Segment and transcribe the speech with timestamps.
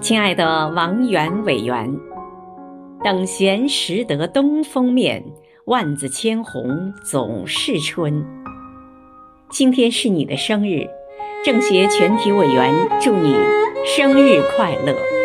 [0.00, 1.98] 亲爱的王源委员
[3.02, 5.24] 等闲识得东风面
[5.64, 8.24] 万紫千红总是春。
[9.50, 10.86] 今天是你的生日
[11.44, 13.34] 政协全体委员祝你
[13.84, 15.15] 生日快乐。